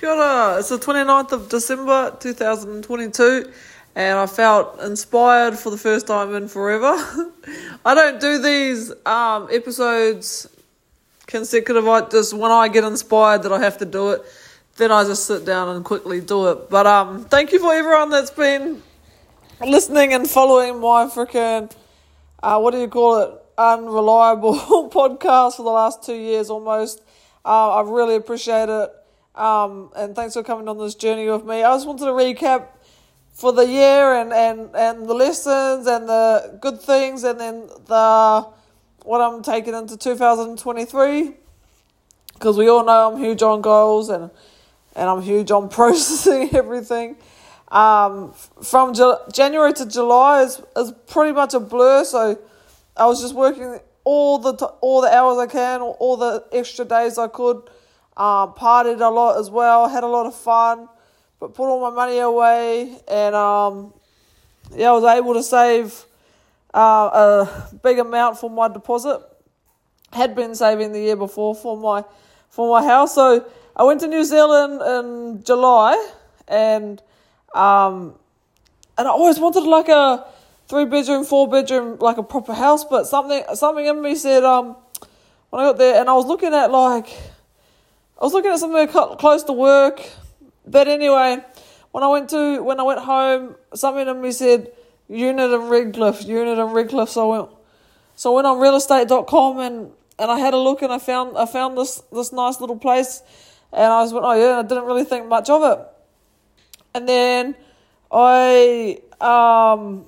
[0.00, 0.58] Kia ora.
[0.58, 3.52] It's the 29th of December 2022
[3.94, 6.94] and I felt inspired for the first time in forever.
[7.84, 10.48] I don't do these um, episodes
[11.26, 11.86] consecutive.
[11.86, 14.22] I just when I get inspired that I have to do it,
[14.78, 16.70] then I just sit down and quickly do it.
[16.70, 18.82] But um, thank you for everyone that's been
[19.60, 21.70] listening and following my freaking
[22.42, 24.54] uh, what do you call it unreliable
[24.94, 27.02] podcast for the last two years almost.
[27.44, 28.94] Uh, I really appreciate it.
[29.40, 31.62] Um, and thanks for coming on this journey with me.
[31.62, 32.66] I just wanted to recap
[33.32, 38.46] for the year and, and, and the lessons and the good things and then the
[39.02, 41.32] what I'm taking into 2023
[42.34, 44.30] because we all know I'm huge on goals and
[44.94, 47.16] and I'm huge on processing everything.
[47.68, 48.92] Um, from
[49.32, 52.04] January to July is is pretty much a blur.
[52.04, 52.38] So
[52.94, 56.84] I was just working all the t- all the hours I can, all the extra
[56.84, 57.70] days I could.
[58.20, 59.88] Um, partied a lot as well.
[59.88, 60.90] Had a lot of fun,
[61.40, 63.94] but put all my money away, and um,
[64.76, 66.04] yeah, I was able to save
[66.74, 69.22] uh, a big amount for my deposit.
[70.12, 72.04] Had been saving the year before for my
[72.50, 75.96] for my house, so I went to New Zealand in July,
[76.46, 77.00] and
[77.54, 78.16] um,
[78.98, 80.26] and I always wanted like a
[80.68, 82.84] three bedroom, four bedroom, like a proper house.
[82.84, 84.76] But something something in me said um
[85.48, 87.08] when I got there, and I was looking at like
[88.20, 90.02] I was looking at somewhere close to work.
[90.66, 91.42] But anyway,
[91.90, 94.70] when I went to when I went home, something in me said
[95.08, 97.08] unit in Redcliffe, unit in Redcliffe.
[97.08, 97.50] So I went
[98.14, 101.46] so I went on realestate.com and and I had a look and I found I
[101.46, 103.22] found this this nice little place
[103.72, 105.86] and I was went, oh yeah, I didn't really think much of it.
[106.94, 107.54] And then
[108.12, 110.04] I um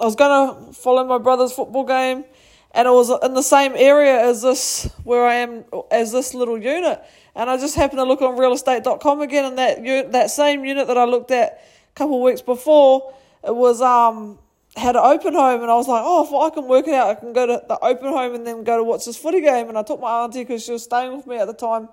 [0.00, 2.24] I was gonna follow my brother's football game,
[2.72, 6.58] and it was in the same area as this where I am as this little
[6.58, 7.02] unit.
[7.34, 10.98] And I just happened to look on realestate.com again, and that that same unit that
[10.98, 14.38] I looked at a couple of weeks before, it was um
[14.76, 17.08] had an open home, and I was like, oh, if I can work it out,
[17.08, 19.68] I can go to the open home and then go to watch this footy game.
[19.68, 21.90] And I took my auntie because she was staying with me at the time,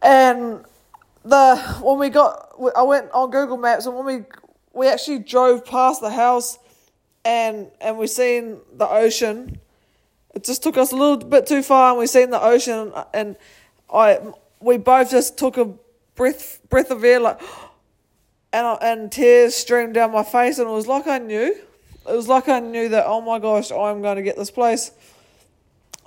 [0.00, 0.64] and
[1.24, 4.24] the when we got, I went on Google Maps, and when we
[4.72, 6.58] we actually drove past the house
[7.24, 9.60] and and we seen the ocean.
[10.34, 13.36] It just took us a little bit too far, and we seen the ocean, and
[13.92, 14.20] I
[14.60, 15.72] we both just took a
[16.14, 17.40] breath breath of air, like,
[18.52, 21.56] and and tears streamed down my face, and it was like I knew,
[22.08, 24.90] it was like I knew that oh my gosh, I'm going to get this place.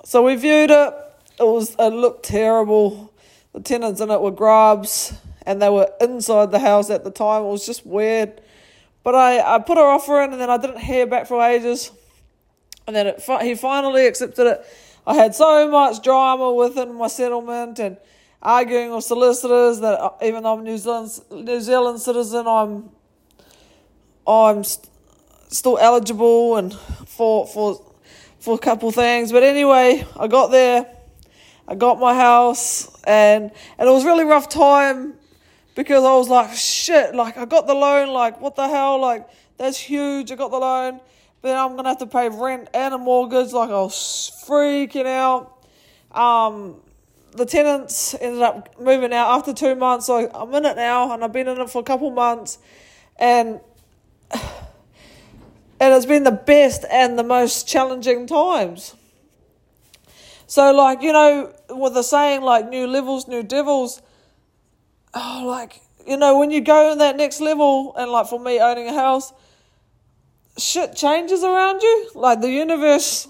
[0.04, 0.94] So we viewed it.
[1.40, 3.12] It was it looked terrible.
[3.54, 5.14] The tenants in it were grubs,
[5.46, 7.44] and they were inside the house at the time.
[7.44, 8.42] It was just weird.
[9.06, 11.92] But I, I put our offer in and then I didn't hear back for ages.
[12.88, 14.66] And then it, he finally accepted it.
[15.06, 17.98] I had so much drama within my settlement and
[18.42, 22.90] arguing with solicitors that uh, even though I'm New Zealand New Zealand citizen, I'm
[24.26, 24.90] I'm st-
[25.50, 27.80] still eligible and for for
[28.40, 29.32] for a couple things.
[29.32, 30.88] But anyway, I got there,
[31.68, 35.14] I got my house, and and it was really rough time
[35.76, 39.28] because I was like, shit, like I got the loan, like what the hell, like
[39.58, 40.32] that's huge.
[40.32, 41.02] I got the loan,
[41.42, 43.52] but then I'm gonna have to pay rent and a mortgage.
[43.52, 45.52] Like I was freaking out.
[46.18, 46.78] Um,
[47.34, 51.24] the tenants ended up moving out after two months, so I'm in it now, and
[51.24, 52.58] I've been in it for a couple months,
[53.18, 53.60] and
[54.32, 58.96] and it's been the best and the most challenging times.
[60.48, 64.02] So, like you know, with the saying, like new levels, new devils
[65.16, 68.60] oh, like, you know, when you go in that next level, and like for me
[68.60, 69.34] owning a house,
[70.58, 72.12] shit changes around you.
[72.14, 73.28] Like the universe,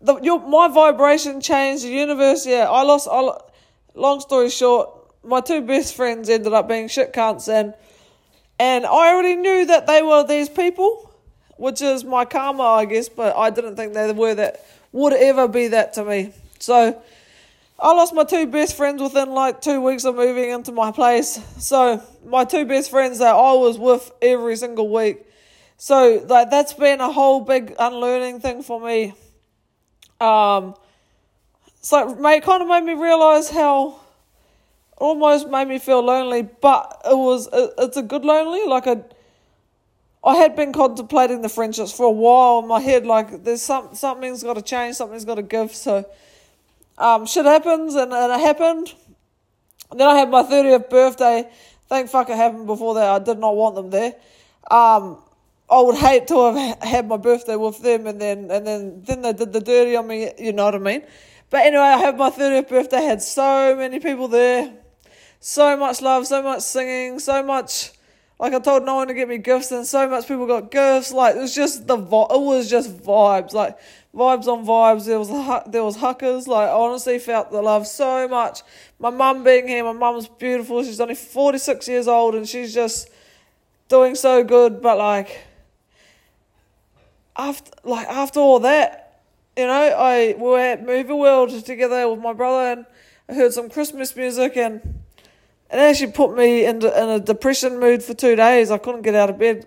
[0.00, 1.84] the your my vibration changed.
[1.84, 2.68] The universe, yeah.
[2.68, 3.08] I lost.
[3.10, 3.30] I,
[3.94, 4.90] long story short,
[5.24, 7.74] my two best friends ended up being shit cunts, and
[8.58, 11.10] and I already knew that they were these people,
[11.56, 13.08] which is my karma, I guess.
[13.08, 16.32] But I didn't think they were that would ever be that to me.
[16.58, 17.00] So
[17.84, 21.38] I lost my two best friends within like two weeks of moving into my place.
[21.58, 25.26] So my two best friends that I was with every single week.
[25.76, 29.12] So like that's been a whole big unlearning thing for me.
[30.18, 30.76] Um,
[31.82, 34.00] so it kind of made me realize how
[34.96, 38.64] almost made me feel lonely, but it was it's a good lonely.
[38.66, 39.02] Like I,
[40.24, 43.04] I had been contemplating the friendships for a while in my head.
[43.04, 45.74] Like there's some something's got to change, something's got to give.
[45.74, 46.06] So
[46.98, 48.92] um, shit happens, and, and it happened.
[49.90, 51.48] And then I had my 30th birthday.
[51.88, 53.08] Thank fuck it happened before that.
[53.08, 54.14] I did not want them there.
[54.70, 55.18] Um,
[55.70, 59.22] I would hate to have had my birthday with them, and then and then then
[59.22, 60.30] they did the dirty on me.
[60.38, 61.02] You know what I mean?
[61.50, 63.02] But anyway, I had my 30th birthday.
[63.02, 64.72] Had so many people there.
[65.40, 67.92] so much love, so much singing, so much.
[68.38, 71.12] Like I told no one to get me gifts, and so much people got gifts.
[71.12, 72.02] Like it was just the it
[72.40, 73.78] was just vibes, like
[74.12, 75.06] vibes on vibes.
[75.06, 75.28] There was
[75.70, 76.48] there was hakas.
[76.48, 78.62] Like I honestly felt the love so much.
[78.98, 80.82] My mum being here, my mum's beautiful.
[80.82, 83.08] She's only forty six years old, and she's just
[83.88, 84.82] doing so good.
[84.82, 85.46] But like
[87.36, 89.22] after like after all that,
[89.56, 92.86] you know, I we were at Movie World together with my brother, and
[93.28, 94.93] I heard some Christmas music and
[95.70, 98.70] it actually put me into in a depression mood for two days.
[98.70, 99.66] I couldn't get out of bed.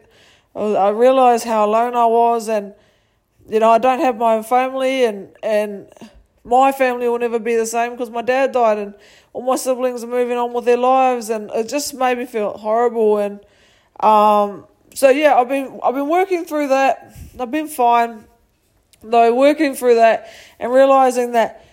[0.56, 2.74] I realized how alone I was, and
[3.50, 5.88] you know I don't have my own family, and and
[6.44, 8.94] my family will never be the same because my dad died, and
[9.34, 12.58] all my siblings are moving on with their lives, and it just made me feel
[12.58, 13.18] horrible.
[13.18, 13.40] And
[14.00, 17.14] um, so yeah, I've been I've been working through that.
[17.40, 18.26] I've been fine,
[19.04, 20.30] though working through that
[20.60, 21.67] and realizing that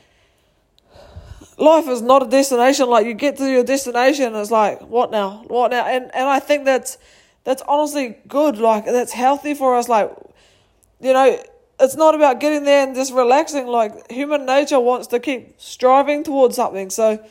[1.58, 2.88] life is not a destination.
[2.88, 5.44] Like you get to your destination, it's like what now?
[5.48, 5.86] What now?
[5.86, 6.98] And and I think that's
[7.44, 8.58] that's honestly good.
[8.58, 9.88] Like that's healthy for us.
[9.88, 10.10] Like
[11.00, 11.38] you know,
[11.80, 13.66] it's not about getting there and just relaxing.
[13.66, 16.90] Like human nature wants to keep striving towards something.
[16.90, 17.24] So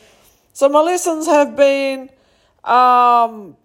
[0.53, 2.09] so my lessons have been.
[2.63, 3.57] Um,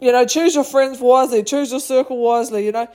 [0.00, 2.86] you know, choose your friends wisely, choose your circle wisely, you know.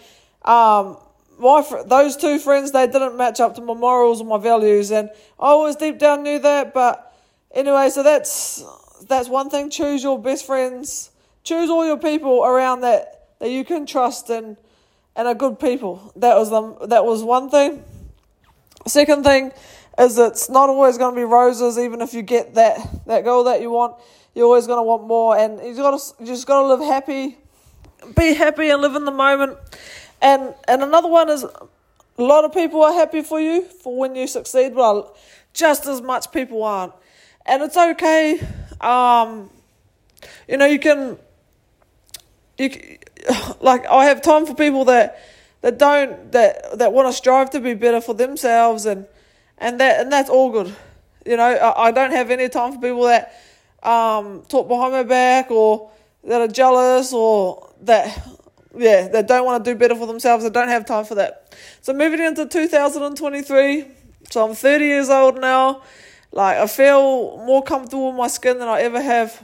[0.43, 0.97] Um,
[1.39, 4.91] my fr- those two friends they didn't match up to my morals and my values,
[4.91, 5.09] and
[5.39, 6.73] I always deep down knew that.
[6.73, 7.13] But
[7.53, 8.63] anyway, so that's
[9.07, 9.69] that's one thing.
[9.69, 11.11] Choose your best friends.
[11.43, 14.57] Choose all your people around that that you can trust and
[15.15, 16.11] and are good people.
[16.15, 16.75] That was them.
[16.89, 17.83] That was one thing.
[18.87, 19.51] Second thing
[19.97, 21.77] is it's not always going to be roses.
[21.77, 23.95] Even if you get that that goal that you want,
[24.33, 25.37] you're always going to want more.
[25.37, 27.37] And you've got to you just got to live happy,
[28.15, 29.57] be happy, and live in the moment.
[30.23, 31.67] And and another one is a
[32.17, 35.15] lot of people are happy for you for when you succeed, but
[35.53, 36.93] just as much people aren't.
[37.45, 38.39] And it's okay.
[38.79, 39.49] Um,
[40.47, 41.17] you know, you can
[42.57, 42.69] you
[43.59, 45.19] like I have time for people that
[45.59, 49.05] that don't that that want to strive to be better for themselves and
[49.57, 50.73] and that and that's all good.
[51.25, 53.33] You know, I, I don't have any time for people that
[53.83, 55.91] um, talk behind my back or
[56.23, 58.25] that are jealous or that
[58.75, 60.43] yeah, they don't want to do better for themselves.
[60.43, 61.53] They don't have time for that.
[61.81, 63.85] So moving into 2023,
[64.29, 65.81] so I'm 30 years old now.
[66.31, 69.41] Like I feel more comfortable in my skin than I ever have.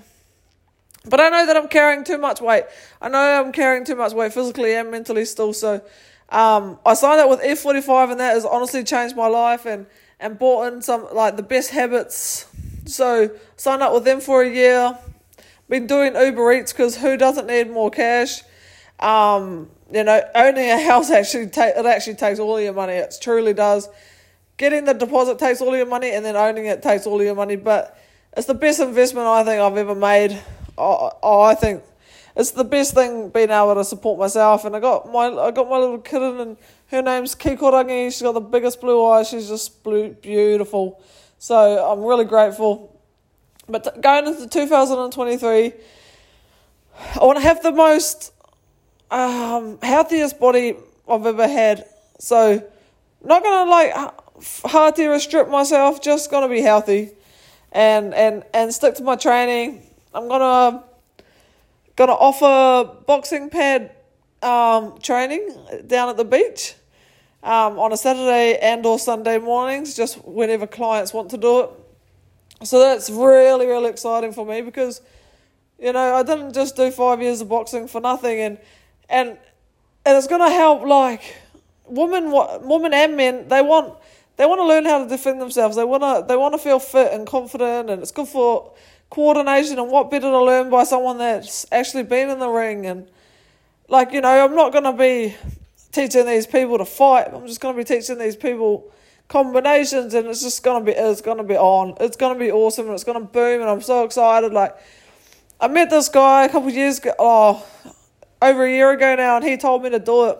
[1.05, 2.65] But I know that I'm carrying too much weight.
[3.01, 5.53] I know I'm carrying too much weight physically and mentally still.
[5.53, 5.81] So
[6.29, 9.85] um, I signed up with F45 and that has honestly changed my life and,
[10.19, 12.47] and bought in some like the best habits.
[12.85, 14.97] So signed up with them for a year.
[15.69, 18.41] Been doing Uber Eats because who doesn't need more cash?
[18.99, 22.93] Um, you know, owning a house actually ta- it actually takes all your money.
[22.93, 23.89] It truly does.
[24.57, 27.55] Getting the deposit takes all your money, and then owning it takes all your money.
[27.55, 27.97] But
[28.35, 30.41] it's the best investment I think I've ever made.
[30.77, 31.83] Oh, I think
[32.35, 34.65] it's the best thing being able to support myself.
[34.65, 36.57] And I got my I got my little kitten, and
[36.87, 38.11] her name's Kikorangi.
[38.11, 39.29] She's got the biggest blue eyes.
[39.29, 41.01] She's just blue, beautiful.
[41.37, 42.99] So I'm really grateful.
[43.67, 45.73] But going into 2023,
[47.21, 48.33] I want to have the most
[49.11, 50.75] um, healthiest body
[51.07, 51.85] I've ever had.
[52.19, 52.61] So,
[53.23, 54.13] not gonna like hard
[54.65, 56.01] hardly restrict myself.
[56.01, 57.11] Just gonna be healthy,
[57.71, 59.81] and and and stick to my training.
[60.13, 60.83] I'm gonna
[61.95, 63.91] gonna offer boxing pad
[64.41, 65.49] um, training
[65.87, 66.75] down at the beach
[67.43, 71.69] um, on a Saturday and or Sunday mornings, just whenever clients want to do it.
[72.63, 75.01] So that's really really exciting for me because
[75.79, 78.57] you know I didn't just do five years of boxing for nothing and
[79.09, 79.37] and
[80.05, 81.35] and it's going to help like
[81.85, 82.31] women
[82.67, 83.95] women and men they want
[84.39, 85.75] they want to learn how to defend themselves.
[85.75, 88.71] They want to they want to feel fit and confident and it's good for
[89.09, 92.85] coordination and what better to learn by someone that's actually been in the ring.
[92.85, 93.07] And
[93.89, 95.35] like you know i'm not going to be
[95.91, 97.27] teaching these people to fight.
[97.33, 98.89] I'm just going to be teaching these people
[99.27, 101.95] combinations and it's just going to be it's going to be on.
[101.99, 104.53] It's going to be awesome and it's going to boom and i'm so excited.
[104.53, 104.73] Like
[105.59, 107.13] i met this guy a couple years ago.
[107.19, 107.67] Oh
[108.41, 110.37] over a year ago now, and he told me to do it.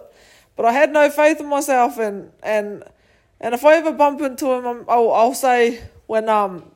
[0.56, 2.84] But I had no faith in myself, and and
[3.40, 6.72] and if I ever bump into him, I'll I'll say when um.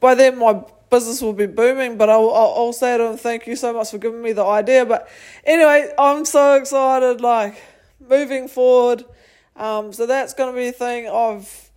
[0.00, 3.46] By then, my business will be booming, but I'll, I'll, I'll say to him, thank
[3.46, 4.84] you so much for giving me the idea.
[4.84, 5.08] But
[5.44, 7.54] anyway, I'm so excited, like
[8.00, 9.04] moving forward.
[9.54, 11.70] Um, so that's going to be a thing of,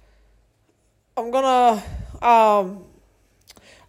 [1.16, 2.84] I'm going to, um,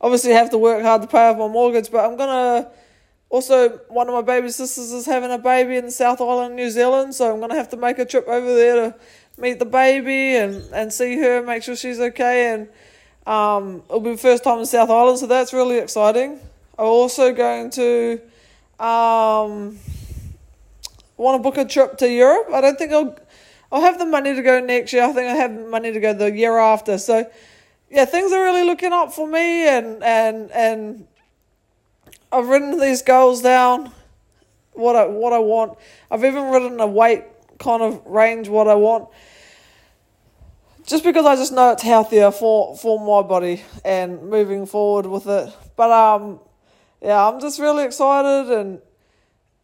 [0.02, 2.71] obviously have to work hard to pay off my mortgage, but I'm going to
[3.28, 6.71] also, one of my baby sisters is having a baby in the South Island, New
[6.71, 8.95] Zealand, so I'm going to have to make a trip over there to
[9.38, 12.52] meet the baby and, and see her, make sure she's okay.
[12.52, 12.68] And
[13.26, 16.38] Um, it'll be the first time in South Island, so that's really exciting.
[16.78, 18.21] I'm also going to
[18.78, 19.80] um,
[21.16, 22.47] want to book a trip to Europe.
[22.54, 23.18] I don't think I'll
[23.73, 25.02] I'll have the money to go next year.
[25.02, 26.99] I think I have money to go the year after.
[26.99, 27.26] So
[27.90, 31.09] yeah, things are really looking up for me, and and and
[32.37, 33.90] I've written these goals down.
[34.73, 35.78] What I what I want.
[36.11, 37.25] I've even written a weight
[37.59, 39.09] kind of range what I want
[40.87, 45.26] just because I just know it's healthier for for my body and moving forward with
[45.26, 45.52] it.
[45.76, 46.40] But um,
[47.02, 48.81] yeah, I'm just really excited and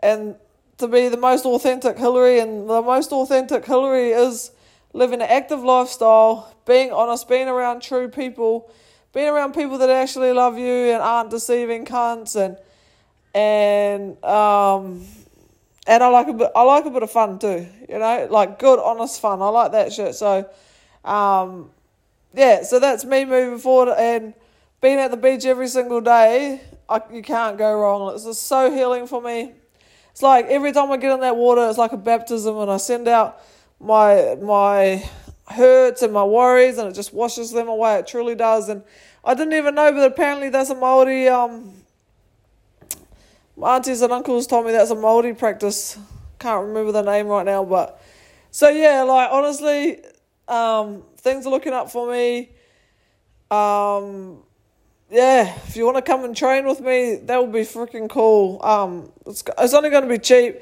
[0.00, 0.34] and
[0.78, 4.50] to be the most authentic Hillary, and the most authentic Hillary is
[4.92, 8.68] living an active lifestyle, being honest, being around true people,
[9.12, 12.56] being around people that actually love you and aren't deceiving cunts and
[13.34, 15.06] and um
[15.86, 18.58] and I like a bit I like a bit of fun too, you know, like
[18.58, 19.42] good honest fun.
[19.42, 20.14] I like that shit.
[20.14, 20.48] So
[21.04, 21.70] um,
[22.34, 24.34] yeah, so that's me moving forward and
[24.80, 26.60] being at the beach every single day.
[26.88, 28.14] I, you can't go wrong.
[28.14, 29.52] It's just so healing for me.
[30.10, 32.76] It's like every time I get in that water, it's like a baptism, and I
[32.76, 33.40] send out
[33.80, 35.08] my my
[35.52, 37.98] hurts and my worries, and it just washes them away.
[37.98, 38.68] It truly does.
[38.68, 38.82] And
[39.24, 41.28] I didn't even know, but apparently that's a Maori.
[41.28, 41.72] Um,
[43.56, 45.98] my aunties and uncles told me that's a Maori practice.
[46.38, 48.02] Can't remember the name right now, but
[48.50, 49.98] so yeah, like honestly,
[50.48, 52.50] um, things are looking up for me.
[53.50, 54.42] Um,
[55.10, 58.62] yeah, if you want to come and train with me, that would be freaking cool.
[58.64, 60.56] Um, it's it's only going to be cheap.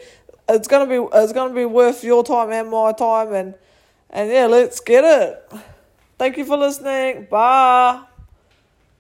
[0.49, 3.55] It's gonna be it's gonna be worth your time and my time, and
[4.11, 5.61] and yeah, let's get it.
[6.19, 7.27] Thank you for listening.
[7.31, 8.05] Bye.